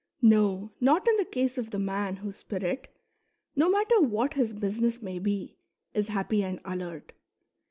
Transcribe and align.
No, 0.23 0.71
not 0.81 1.07
in 1.07 1.15
the 1.17 1.25
case 1.25 1.59
of 1.59 1.69
the 1.69 1.77
man 1.77 2.15
whose 2.15 2.37
spirit, 2.37 2.87
no 3.55 3.69
matter 3.69 4.01
what 4.01 4.33
his 4.33 4.51
business 4.51 4.99
may 4.99 5.19
be, 5.19 5.59
is 5.93 6.07
happy 6.07 6.43
and 6.43 6.59
alert. 6.65 7.13